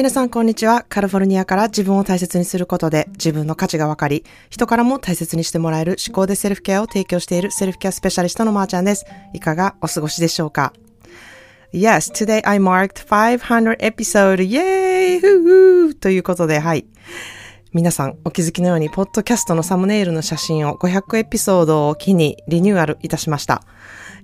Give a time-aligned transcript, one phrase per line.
[0.00, 0.86] 皆さんこんにちは。
[0.88, 9.04] カルフォルニアから自分を大切にすることで自分の価値が分かり、人からも大切にしてもらえる思考でセルフケアを提供しているセルフケアスペシャリストのまーちゃんです。
[9.34, 10.72] いかがお過ごしでしょうか
[11.74, 14.36] ？Yes, today I marked 500 episode.
[14.36, 15.20] Yay!
[15.20, 16.86] ふふということで、はい。
[17.72, 23.62] 皆さんお気づきのように、ポッドキャストのサムネイルの写真を500エピソードを機にリニューアルいたしました。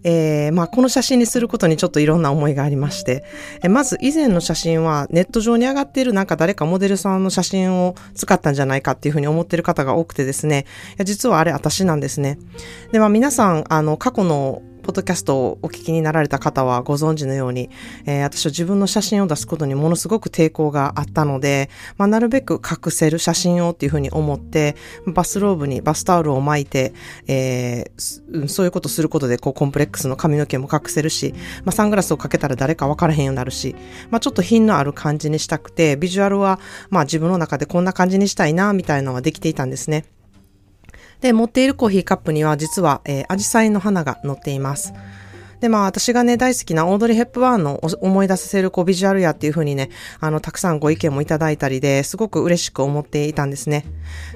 [0.03, 3.25] えー、まあ、この写真にすることにちょっといろんな思いがありまして、
[3.63, 12.41] えまず以前の写真はネット上に上がっているなんか誰かモデルさんの写真を使ったんじゃないかっていうふうに思ってる方が多くてですね、いや実はあれ私なんですね。
[12.91, 17.71] で、まあ皆さん、あの、過去のポッドキャストをお聞きになられた方はご存知のように、
[18.07, 24.77] えー、私は自分の写真を出すことにものすごく抵抗があったので、まあ、なるべく隠せる写真をっていうふうに思って、
[25.09, 26.95] バスローブにバスタオルを巻いて、
[27.27, 33.75] えー、そういうことすることで、こう、コンプレックスの髪の毛も隠せるし、まあ、サングラスをかけたら誰かわからへんようになるし、
[34.11, 36.61] まあ、ちょっと品のある感じにしたくて、ビジュアルは、
[36.91, 40.05] まあ、自分の中でこんな感じにしたいな、みたいなのはできていたんですね。
[41.21, 44.93] で、持っているコーヒーカップには実は、えー、アジサイの花が乗っています。
[45.61, 53.87] で、まあ私がね、大好きなオードリー・ヘップワーンの思い出させるこうビジュアルやっていう風にね、あの、たくさんご意見もいただいたりで、すごく嬉しく思っていたんですね。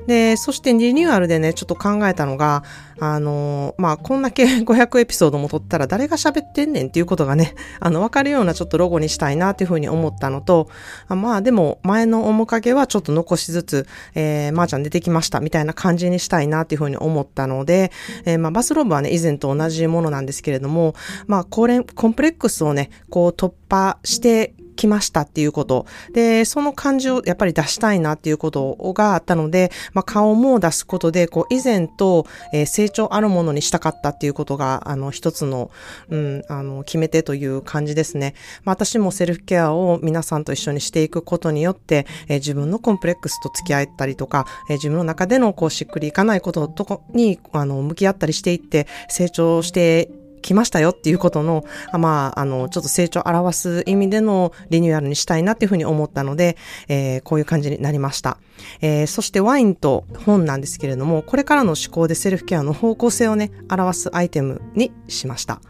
[0.06, 2.64] で、そしてリニューアルでね、ちょっと考えたのが、
[3.00, 10.68] あの、まあ、こんだけ 500エピソードも撮ったら誰が喋ってんねんっていうことがね、 あの、わかるようなちょっとロゴにしたいなっていうふうに思ったのと、
[11.08, 17.90] あまあ、でも前の面影はちょっと残しつつ、えー、まー、あ、ちゃん出てきましたみたいな感じにしたいなっていうふうに思ったので、
[18.26, 20.94] えー、まあ、バスローブはね、以前と同じものなんですけれども、
[21.26, 25.86] まあ、ココンプレックスをね、こう突破してきましたっていうこと。
[26.12, 35.70] で、その感じをやっぱり出したいなっていうことがあったので、まあ、顔も出すことで、こう、以前と、えー、成長あるものにしたかったっていうことが、あの、一つの、
[36.08, 38.34] うん、あの、決め手という感じですね。
[38.64, 56.56] まあ、私もセルフケアを皆さんと一緒にしていくことによって、えー、自分のコンプレックスと付き合ったりとか、えー、自分の中でのこう、しっくりいかないこととかに、あの、向き合ったりしていって、成長して来ましたよっていうことの、まあ、あの、ちょっと成長を表す意味でのリニューアルにしたいなっていうふうに思ったので、
[56.88, 58.38] えー、こういう感じになりました。
[58.80, 65.60] えー、そしてワインと本なんですけれども、これからの思考でセルフケアの方向性をね、表すアイテムにしました。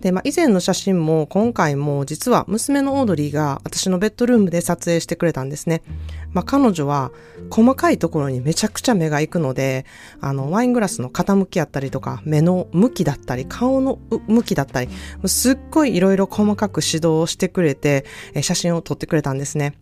[0.00, 5.82] で、まあ、以前の写真も今回も実は娘のオードリーが私のベッドルームで撮影してくれたんですね。
[6.32, 7.10] まあ、彼女は
[7.50, 9.86] 細かいところにめちゃくちゃ目が行くので、
[10.20, 14.90] あの、ワイングラスの傾きやったりとか、目の向きだったり、顔の向きだったり、
[15.26, 18.04] すっごいいろいろ細かく指導をしてくれて、
[18.42, 19.74] 写真を撮ってくれたんですね。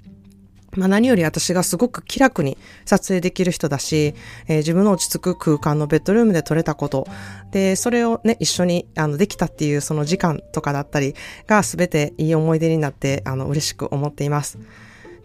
[0.76, 4.14] まあ何より私がすごく気楽に撮影できる人だし、
[4.46, 7.06] えー、自分の落ち着く空間のベッドルームで撮れたこと、
[7.50, 11.14] で、それをね、一緒にあのできたっていうその時間とかだったり
[11.46, 14.58] が全ていい思い出になって、あの、嬉しく思っています。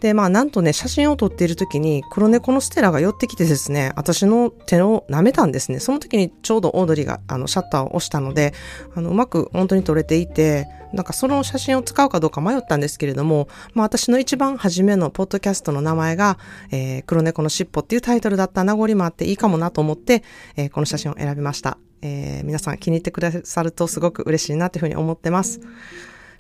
[0.02, 5.80] で、まあ、なんとね、写真を撮っている時に、黒猫のステラが寄ってきてですね、私の手を舐めたんですね。
[5.80, 8.54] その時にちょうどオードリーが、あの、シャッターを押したので、
[8.96, 16.38] あの、うまく本当に撮れていて、なんかその写真を使うかどうか迷ったんですけれども、まあ私の一番初めのポッドキャストの名前が、
[16.72, 20.24] えー、黒猫の尻尾っていうタイトルだった名残もあっていいかもなと思って、
[20.58, 21.78] えー、この写真を選びました。
[22.02, 25.62] えー、皆さん気に入ってくださるとすごく嬉しいなというふうに思ってます。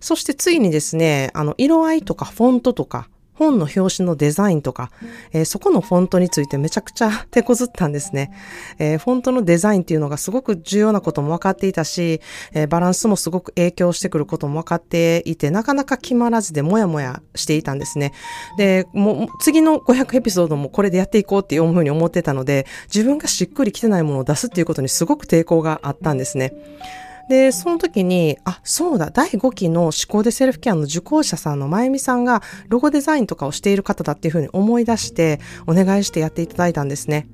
[0.01, 3.07] そしてついにですね、あの、色合いとかフォントとか、
[3.41, 4.91] 本の表紙のデザインとか、
[5.33, 8.31] えー、そこのフォントについてめちゃくちゃ 手こずったんですね。
[8.77, 12.21] えー、フォントのデザインっていうのがすごく重要なことも分かっていたし、
[12.53, 18.13] えー、バランスもすごく影響してくることも分かっていて、なかなか決まらずでもやもやしていたんですね。
[18.57, 26.53] で、もう次の500エピソードもこれでやっていこうっていうふうに思ってたので、自分がしっくりきてないものを出すっていうことにすごく抵抗があったんですね。
[27.31, 37.29] で、その時に、あ、そうだ、第5期の思考でセルフケアの受講者さんのまゆみさんがロゴデザインとかをしている方だっていうふうに思い出してお願いしてやっていただいたんですね。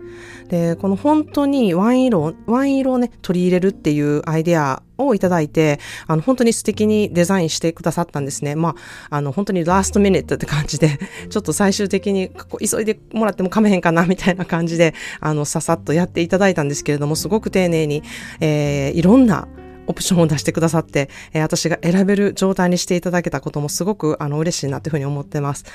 [0.49, 8.55] で、この本当にワイン色を、ワイン色をね、取り入れるっていうアイデアをいただいて、あの、本当に素敵にデザインしてくださったんですね。
[8.55, 8.75] ま
[9.09, 10.99] あ、あの、本当にラストミニットって感じで、
[11.31, 12.29] ちょっと最終的に
[12.69, 18.03] 急いでもらってもかめへんかな、みたいな感じで、あの、ささっとやっていただいたんですけれども、すごく丁寧に、
[18.41, 19.47] えー、いろんな
[19.87, 25.65] オプションを出してくださって、えー、私が選べる状態にしていただけたこともすごくあの嬉しいなというふうに思ってます。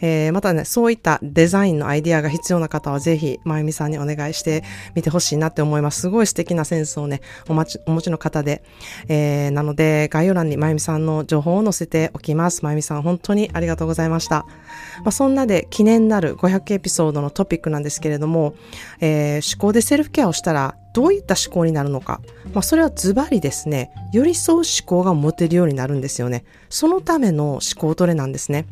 [0.00, 4.62] えー、またね、そういったデザインのアイディアが必要な方はぜひ、まゆみさんにお願いして
[4.94, 6.02] みてほしいなって思います。
[6.02, 8.62] すごい素敵なセンスをね、お待ち、お持ちの方で。
[9.08, 12.62] えー、なので、概要欄にまゆみさんの情報を載せておきます。
[12.62, 14.46] まゆみさん、本当にありがとうございました。
[14.98, 18.54] まあ、そんなで記念なる500エピソードのトピックなんですけれども、
[19.00, 22.22] えー、思考でセルフケアをしたらどういった思考になるのか。
[22.54, 26.46] まあ、それはズバリですね、寄り添う思考が持てるようになるんですよね。
[26.70, 28.64] そのための思考トレなんですね。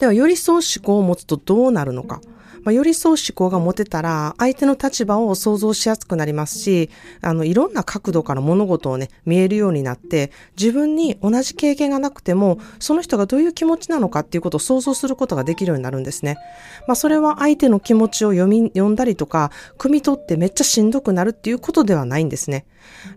[0.00, 2.20] では、寄り添う思考を持つとどうなるのか。
[2.64, 16.38] まあ、寄り添う思考が持てたら、相手の立場を想像しやすくなりますし、あの、いろんな角度から物事をね、見えるようになって、自分に同じ経験がなくても、その人がどういう気持ちなのかっていうことを想像することができるようになるんですね。
[16.86, 22.64] まあ、それは相手の気持ちを読み、読んだりとか、汲み取ってめっちゃしんどくなるっていうことではないんですね。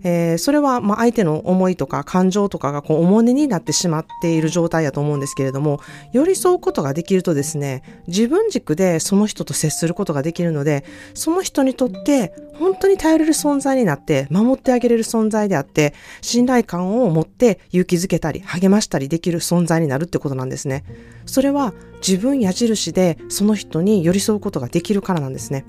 [0.03, 5.79] えー、それは、ま、相手の思いとか感情とかがこう重荷になってしまっている状態だと思うんですけれども、
[6.11, 20.83] 寄り添うことができるとですね、自分軸でその人と接することができるので、その人にとって本当に頼れる存在になって、守ってあげれる存在であって、信頼感を持って勇気づけたり、励ましたりできる存在になるってことなんですね。
[21.25, 21.73] それは
[22.05, 25.65] 自分矢印でその人に寄り添うことができるからなんですね。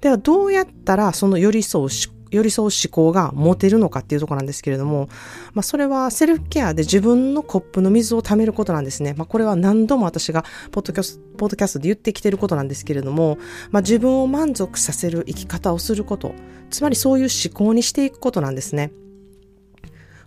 [0.00, 1.88] ではどうやったらその寄り添う
[2.32, 5.08] 寄り添う思考が持てるのかっていうとこなんですけれども、
[5.52, 9.14] まあ、それはセルフケアで自分のコップの水を貯めることなんですね。
[9.16, 13.38] まあ、これは何度も私がポッドキャスト、ポッドキャストで言ってきてることなんですけれども、
[13.70, 16.34] まあ、自分を満足させる生き方をすること、
[16.70, 18.92] つまりそういう思考にしていくことなんですね。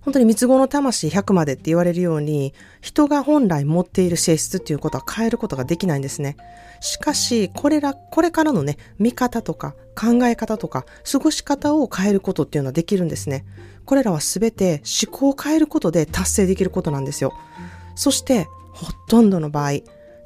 [0.06, 6.38] 本当に三つ子の魂100までって言われるように、人が本来持っている性質っていうことは変えることができないんですね。
[6.80, 13.46] しかし、これら、これからのね、見方とか考え方とか過ごし方を変えることっていうのはできるんですね。
[13.84, 17.34] これらはすべて思考を変えることで達成できることなんですよ。
[17.96, 19.80] そして、ほとんどの場合、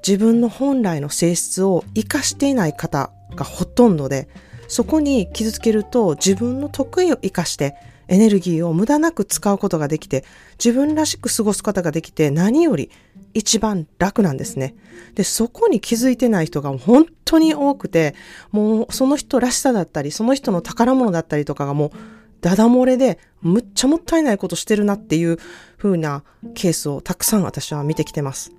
[0.06, 4.28] 自分の本来の性質を活かしていない方がほとんどで、
[4.68, 7.76] そこに傷つけると自分の得意を活かして
[8.10, 10.26] エネルギーを無駄なく使うことができて、
[10.64, 12.90] 自分らしく過ごすことができて、何より
[13.34, 14.76] 一番楽なんですね。
[15.16, 18.16] で、そこに気づいてない人が本当に多くて、
[18.52, 21.92] もうその人らしさだったり、その人の宝物だったりとかがもう、
[22.42, 25.38] ダダ漏れで、むっちゃもったいないことしてるなっていう
[25.78, 26.24] 風な
[26.56, 28.52] ケースをたくさん私は見てきてます。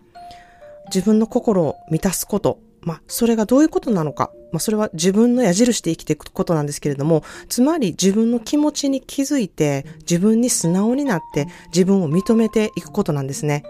[0.87, 4.31] 自分の心を満たすこと、まあ、それがどういうことなのか。
[4.53, 13.65] まあ、それは自分の矢印で生きていくことなんですけれども、つまり自分の気持ちに気づいて、自分に素直になって、自分を認めていくことなんですね。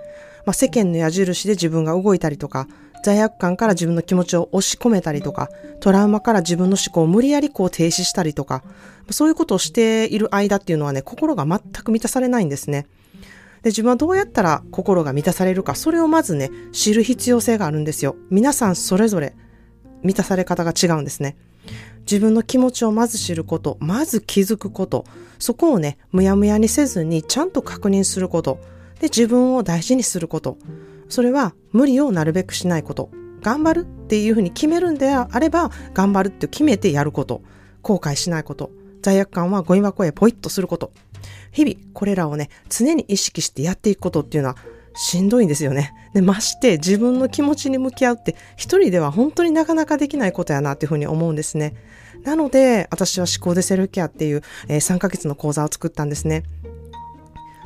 [0.47, 2.67] まあ、世間の矢印で自分が動いたりとか、
[3.03, 5.49] 罪悪感から自分の気持ちを押し込めたりとか、
[5.81, 8.63] トラウマから自分の思考を無理やりこう停止したりとか、
[9.11, 12.87] そういうことをしている間っていうのはね、心が全く満たされないんですね。
[13.63, 18.17] で、自分はどうやったら心が満たされるか、それをまずね、知る必要性があるんですよ。
[18.31, 19.35] 皆さんそれぞれ
[20.03, 21.37] 満たされ方が違うんですね。
[22.01, 25.05] 自分の気持ちをまず知ること、まず気づくこと、
[25.39, 28.59] そこをね、むやむやにせずにちゃんと確認すること、
[29.01, 30.59] で、自分を大事にすること、
[31.09, 33.11] それは無理をなるべくしないこと、
[33.43, 37.43] 頑張るっていうふうに決めるんであれば、頑張るって決めてやること、
[37.83, 38.71] 後悔しないこと、
[39.03, 40.93] 罪悪感はゴミ箱へポイッとすること、
[41.53, 44.57] 日々これらをね、常に意識してやっていくことっていうのは
[44.95, 45.93] しんどいんですよね。
[46.15, 51.75] で、まして自分の気持ちに向き合うって一人では本当になかなかできないことやなっていうふうに思うんですね。
[52.25, 56.43] なので、私は思考でセルフケアっていう、えー、3ヶ月の講座を作ったんですね。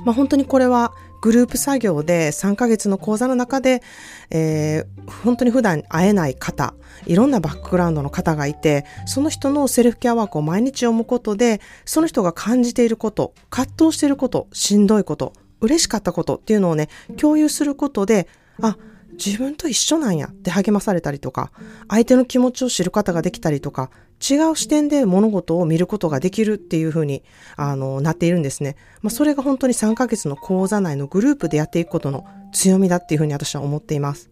[0.04, 0.92] まあ本当にこれは
[1.24, 3.82] グループ作業で3ヶ月の講座の中で、
[4.30, 6.74] えー、本当に普段会えない方、
[7.06, 18.28] いろんなバックグラウンドの方がいて、その人のセルフケアワークを毎日読むことで、その人が感じていること、葛藤していること、しんどいこと、嬉しかったことっていうのをね、共有することで、
[18.60, 18.76] あ、
[19.12, 21.52] 自分と一緒なんやって励まされたりとか、
[21.88, 27.22] 相手の気持ちを知る方ができたりとか、違う視点で物事を見ることができるっていうふうに、
[27.56, 28.76] あの、なっているんですね。
[29.02, 34.30] まあ、それが本当に3ヶ月の講座内のグループでやっていくことの強みだっていうふうに私は思っています。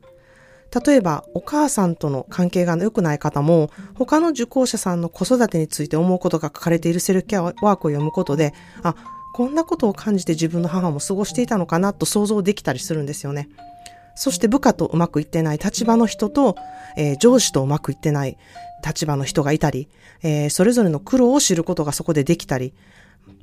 [0.86, 8.94] 例えば、お母さんとの関係が良くない方も、他の受講者さんの子育てについて思うことが書かれているセルフケアワークを読むことで、あ、
[9.32, 13.48] こんなことを感じて自分の母も過ごしていたのかなと想像できたりするんですよね。
[14.14, 16.56] そして部下とうまくいってない立場の人と、
[16.96, 18.36] えー、上司とうまくいってない
[18.84, 19.88] 立場の人がいたり、
[20.22, 22.74] えー、それぞれの苦労を知ることがそこでできたり、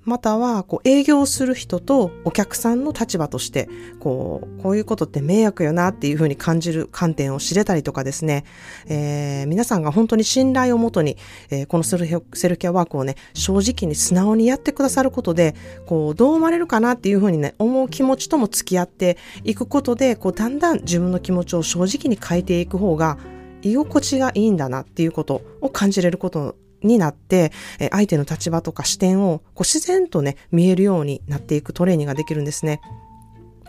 [0.10, 8.44] または、こう、営業する人とお客さんの立場として、こう、こういうことって迷惑よなっていうふうに感じる観点を知れたりとかですね、
[8.88, 11.16] えー、皆さんが本当に信頼をもとに、
[11.52, 23.18] えー、このセルセルケアワークをね、正直に素直にやってくださることで、こう、どう思われるかなっていうふうにね、思う気持ちとも付き合っていくことで、こう、だんだん自分の気持ちを正直に変えていく方が、
[23.62, 27.52] 居心地がいいんだなっていうことを感じれることになって、
[27.92, 32.82] 相手の立場とか視点をこう自然とね、見えるようになっていくトレーニングができるんですね。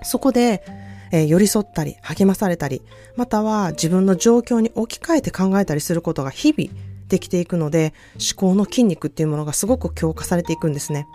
[0.03, 0.65] そこで、
[1.13, 2.83] えー、寄り添ったり、励まされたり、
[3.17, 6.71] または自分の状況に置き換えて考えたりすることが日々
[7.09, 11.07] できていくので、思考の筋肉っていうものがすごく強化されていくんですね。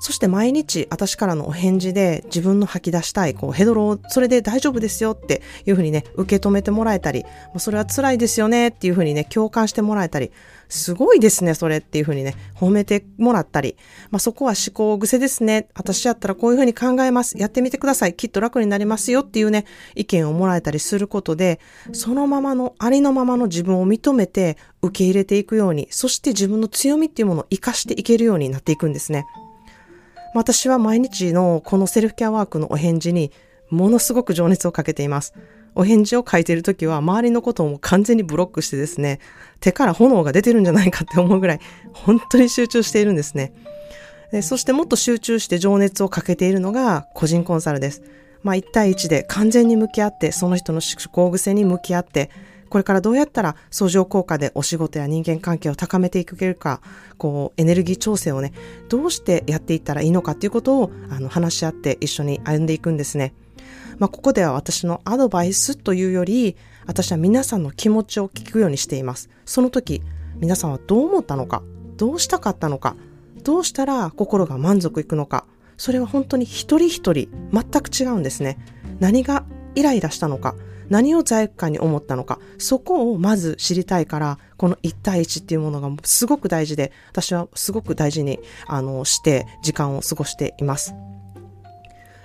[0.00, 7.24] そして毎日私からのお返事で自分の吐き出したいこうヘドロをそれで大丈夫ですよっていうふうにね受け止めてもらえたり
[7.58, 10.30] それは辛いですよねっていうふうにね共感してもらえたり
[10.68, 13.76] すごいですねそれっていうふうにね褒めてもらったり、
[14.10, 15.68] まあ、そこは思考癖ですね。
[15.74, 17.38] 私やったらこういうふうに考えます。
[17.38, 18.14] やってみてください。
[18.14, 19.64] きっと楽になりますよっていうね
[19.94, 21.60] 意見をもらえたりすることで
[21.92, 29.24] そのままのありのままの自分を認めて受け入れていくようにそして自分の強みっていうものを活かしていけるようになっていくんですね。
[30.34, 33.32] 私は毎日のこのセルフケアワークのお返事に
[33.70, 35.34] ものすごく情熱をかけています。
[35.74, 39.20] お返事を書いているときは周りのことをもう完全にブロックしてですね、
[39.60, 41.60] 手から炎が出てるんじゃないかって思うぐらい
[41.92, 43.52] 本当に集中しているんですね。
[44.42, 48.02] そしてもっと集中して情熱をかけているのが個人コンサルです。
[48.42, 52.30] まあ1対1で完全に向き合って、その人の思考癖に向き合って、
[52.68, 56.80] これからどうやったら相乗効果でお仕事や人間関係を高めていけるか、
[57.16, 58.52] こう、エネルギー調整をね、
[58.88, 63.34] どうしてやっていったらいいのかっていうことを、あの、話し合って一緒に歩んでいくんですね。
[63.98, 66.56] まあ、ここでは私のアドバイスというより、
[66.86, 69.28] 私は皆さんの気持ちを聞くようにしています。
[69.44, 70.02] その時、
[70.36, 71.62] 皆さんはどう思ったのか、
[71.96, 72.96] どうしたかったのか、
[73.42, 75.44] どうしたら心が満足いくのか、
[75.76, 78.58] それは本当に一人一人全く違うんですね。
[79.00, 79.44] 何が
[79.74, 80.54] イライラしたのか、
[80.88, 90.94] 何を罪悪感に思ったのか、そこをまず知りたいから、この1対1っていうものがすごく大事で、私はすごく大事に、あの、して時間を過ごしています。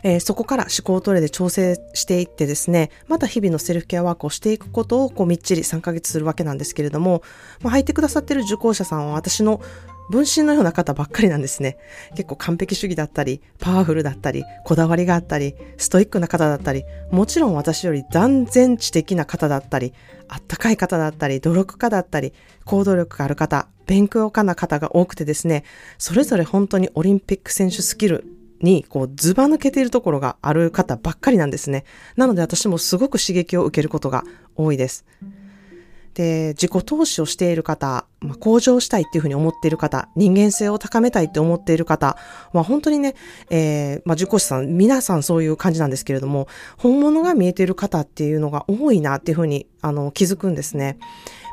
[0.04, 7.24] えー、そこから思考トレで調整していってですね、また日々のセルフケアワークをしていくことをこうみっちり3ヶ月するわけなんですけれども、
[7.62, 9.62] まあ、入ってくださってる受講者さんは私の
[10.10, 11.78] 分身のような方ばっかりなんですね。
[12.16, 19.94] 結構完璧主義だったり、パワフルだったり、こだわりがあったり、ストイックな方だったり、もちろん私より断然知的な方だったり、
[20.28, 22.34] あったかい方だったり、努力家だったり、
[22.66, 25.64] 行動力がある方、勉強家な方が多くてですね、
[25.98, 28.26] それぞれ本当にオリンピック選手スキル
[28.62, 31.84] に、こう、ずば抜けているところがある方ばっかりなんですね。
[32.16, 34.24] なので私もすごく刺激を受けることが
[34.56, 35.06] 多いです。
[36.14, 42.18] で、自己投資をしている方、まあ、向上したいっていうふうに思っている方、人間性を高めたいって思っている方
[42.54, 43.16] は本当にね、
[43.50, 50.98] えー、まあ、受講師さん、皆さんそういう感じなんですけれども、本物が見えている方っていうのが多いなっていうふうに、あの、気づくんですね。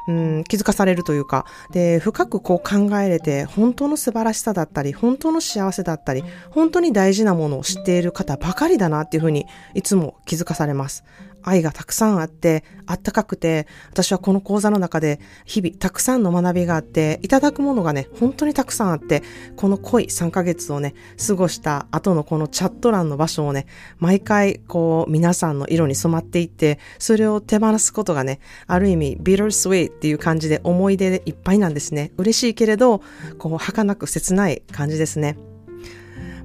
[0.08, 11.04] うん、気づかされるというか、で、深くこう考えれて、本当の素晴らしさだったり、本当の幸せだったり、本当に大事なものを知っている方ばかりだなっていうふうに、いつも気づかされます。
[11.42, 19.22] 愛がたくさんあって、あったかくて、私はこの講座の中で日々たくさんの学びがあって、いただくものがね、本当にたくさんあって、
[19.56, 20.94] この濃い3ヶ月をね、
[21.26, 23.66] 過ごした後のこのチャット欄の場所をね、
[23.98, 32.12] 毎回こう皆さんの色に染まっていって、それを手放すことがね、ある意味ビタースウェイっていう感じで思い出でいっぱいなんですね。
[32.16, 33.02] 嬉しいけれど、
[33.38, 35.36] こう儚く切ない感じですね。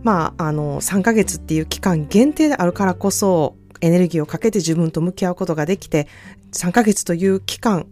[0.04, 6.08] まあ、あの、3ヶ月っていう期間限定であるからこそ、エネルギーをかけて自分と向き合うことができて、
[6.51, 7.88] 3ヶ月という期間、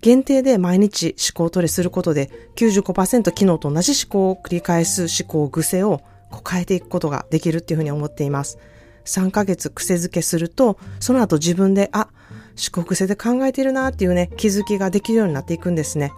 [0.00, 6.02] 限定で毎日思考トレすることで95%昨日と同じ思考を繰り返す思考癖を
[6.48, 8.58] 変えていくことができるっていうふうに思っています。
[9.04, 12.08] 3ヶ月癖づけすると、その後自分で、あ、
[12.52, 16.12] 思考癖で考えてるなっていうね、気づきができるようになっていくんですね。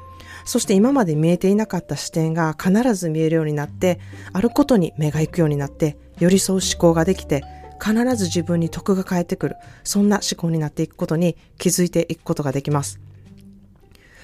[0.45, 3.99] そして今まで見えていなかった視点が必ず見えるようになって、
[4.33, 7.43] あることに目が行くようになって、寄り添う思考ができて、
[7.83, 13.01] 必ず自分に得が返ってくる、そんな思考になっていくことに気づいていくことができます。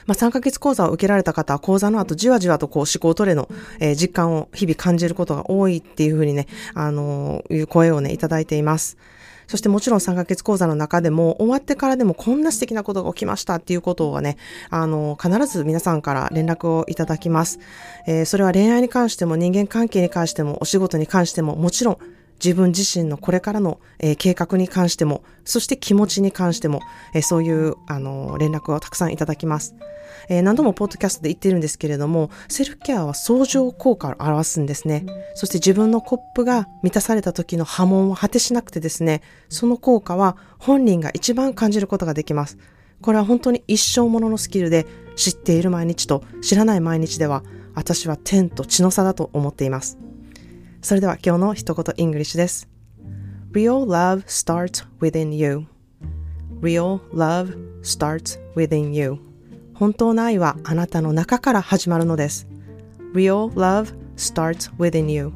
[0.06, 8.96] まあ、3ヶ月講座を受けられた方は講座の後じわじわとこう思考トレの、え、実感を日々感じることが多いっていうふうにね、あの、いう声をね、いただいています。
[9.46, 14.36] そしてもちろん3ヶ月講座の中でも終わってからでもこんな素敵なことが起きましたっていうことをね、
[14.70, 17.58] あの、必ず皆さんから連絡をいただきます。
[18.06, 21.98] えー、それは恋愛に関しても人間関係に関してもお仕事に関してももちろん
[22.42, 26.80] 自分自身のこれからの、えー、計画に関しても、そして気持ちに関しても、
[27.14, 29.74] えー、そういう、あのー、連絡をたくさんいただきます。
[30.28, 35.04] え何度もポッドキャストで言ってるんですけれども、セルフケアは相乗効果を表すんですね。
[35.34, 42.58] そして自分のコップが満たされた時の波紋は果てしなくてですね、その効果は本人が一番感じることができます。
[43.02, 47.42] これは本当に一生もののスキルで、知っている毎日と知らない毎日では、
[47.74, 49.98] 私は天と地の差だと思っています。
[50.82, 52.66] それでは今日の一言 English です。
[53.52, 55.66] Real love starts within you.
[56.62, 59.18] Real love starts within you.
[59.74, 62.46] 本当の愛はあなたの中から始まるのです。
[63.12, 65.32] Real love starts within you.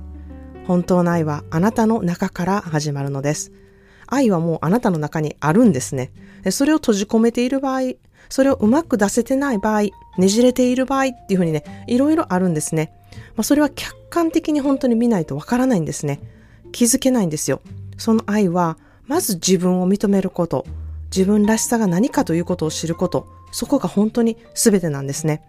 [0.66, 3.52] 本当の愛はあなたの中から始まるのです。
[4.06, 6.10] 愛はもうあなたの中にあるんですね。
[6.50, 7.96] それを閉じ込めている場合、
[8.30, 9.82] それをうまく出せてない場合、
[10.16, 12.94] ねじれている場合っていうふうにね、いろいろあるんですね。
[13.36, 16.20] まあ、それは客観的に本当に見ないとわからないんですね。
[16.72, 17.60] 気づけないんですよ。
[17.98, 20.66] その愛は、まず自分を認めること、
[21.14, 25.42] 自分らしさが何かということを知ること、そこが本当に全てなんですね。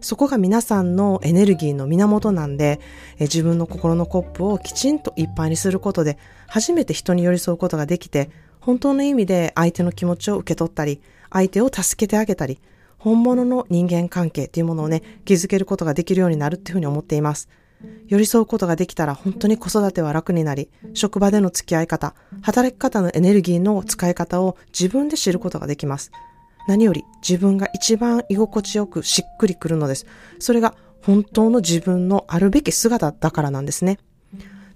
[0.00, 2.80] そこが皆さんのエネルギーの源なんで、
[3.18, 6.16] え自分の心のコップをきちんといっぱいにすることで、
[6.46, 8.30] 初めて人に寄り添うことができて、
[8.60, 12.58] 本当の意味で相手の気持ちを受け取ったり、相手を助けてあげたり、
[13.00, 17.48] 本物の人間関係っていうものをね、築けることができるようになるっていうふうに思っています。
[18.08, 26.10] 寄り添うことができたら本当に子育ては楽になり、職場での付き合い方、働き方のエネルギーの使い方を自分で知ることができます。
[26.68, 30.06] 何より自分が一番居心地よくしっくりくるのです。
[30.38, 33.98] それが本当の自分のあるべき姿だからなんですね。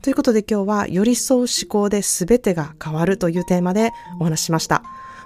[0.00, 3.90] ということで今日は寄り添う思考で全てが変わるというテーマで
[4.20, 4.82] お話ししました。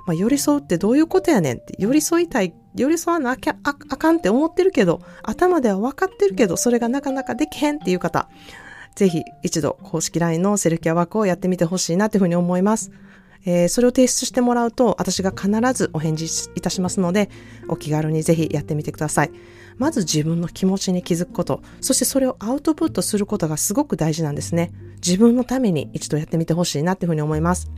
[0.07, 8.29] まあ、寄り添うってどういうことやねんって、寄り添いたい、寄り添わなきゃあかんって思ってるけど、頭では分かってるけど、それがなかなかできへんっていう方、
[8.95, 12.91] ぜひ一度公式 LINE のセルフケアワークをやってみてほしいなというふうに思います。
[13.45, 17.31] えー、それを提出してもらうと私が必ずお返事いたしますので
[17.69, 19.31] お気軽にぜひやってみてください。
[19.77, 24.73] まず自分の気持ちに気づくことそしてそれをアウトプットすることがすごく大事なんですね。
[24.97, 27.71] 自分のために一度やってみてほしいなっていうふうに思います。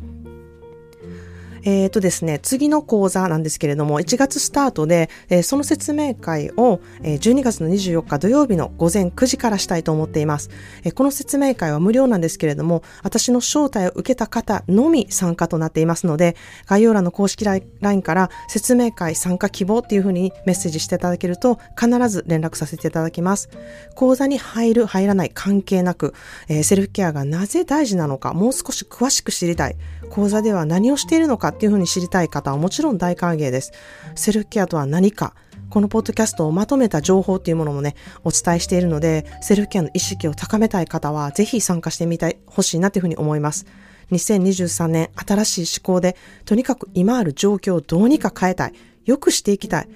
[1.64, 10.50] えっ、ー、とですね、次の講座なんですけれども、1月スタートで、えー、その説明会を、えー、12月の24日土曜日の午前9時からしたいと思っています、
[10.84, 10.94] えー。
[10.94, 16.36] この説明会は無料なんですけれども、私の招待を受けた方のみ参加となっていますので、
[16.66, 23.50] 概要欄の公式 LINE から説明会参加希望っていうふうにメッセージしていただけると、必ず連絡させていただきます。
[23.94, 26.14] 講座に入る、入らない関係なく、
[26.48, 29.76] えー、セルフケアがなぜ大事なのか、もう少し詳しく知りたい。
[30.10, 33.72] 講座では何をしているのかっていうふうに知りたい方はもちろん大歓迎です。
[34.14, 35.34] セルフケアとは何か、
[35.70, 43.66] このポッドキャストをまとめた情報っていうものもね、お伝えしているので、セルフケアの意識を高めたい方は、ぜひ参加してみたい、欲しいなというふうに思います。
[44.10, 48.72] 2023年、新しい思考で、とにかく今ある状況をどうにか変えたい。
[49.04, 49.88] 良くしていきたい。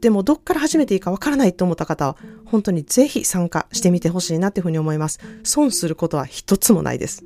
[0.00, 5.18] でも、どっから始めていいかわからないと思った方は、本当にぜひ参加してみてほしいなというふうに思います。
[5.42, 7.24] 損することは一つもないです。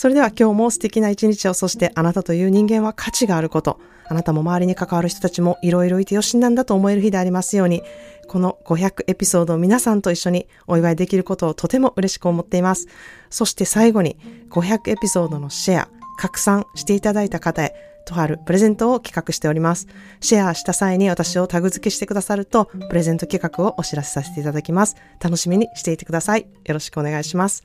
[0.00, 7.82] それでは今日も素敵な一日を、そしてあなたという人間は価値があること、あなたも周りに関わる人たちもいろいろいてよしなんだと思える日でありますように、
[8.26, 12.86] この500エピソードを皆さんと一緒にお祝いできることをとても嬉しく思っています。
[13.28, 14.16] そして最後に
[14.48, 17.74] 500エピソードのシェア、拡散していただいた方へ、
[18.06, 19.86] とあるプレゼントを企画しております。
[20.22, 24.96] シェアした際に私をタグ付けしてくださると、プレゼント企画をお知らせさせていただきます。
[25.22, 26.46] 楽しみにしていてください。
[26.64, 27.64] よろしくお願いします。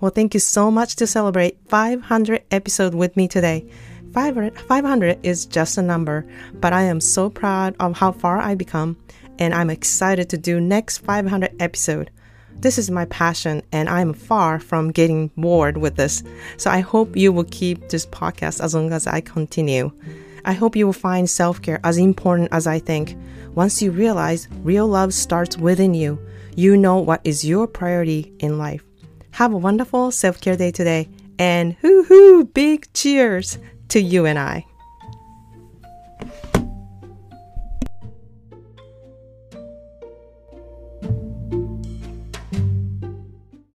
[0.00, 3.68] Well, thank you so much to celebrate 500 episode with me today.
[4.12, 8.54] 500, 500 is just a number, but I am so proud of how far I
[8.54, 8.96] become,
[9.40, 12.12] and I'm excited to do next 500 episode.
[12.60, 16.22] This is my passion, and I'm far from getting bored with this.
[16.58, 19.90] So I hope you will keep this podcast as long as I continue.
[20.44, 23.16] I hope you will find self care as important as I think.
[23.56, 26.20] Once you realize real love starts within you,
[26.54, 28.87] you know what is your priority in life.
[29.32, 31.08] Have a wonderful self care day today.
[31.38, 34.66] And hoo hoo, big cheers to you and I.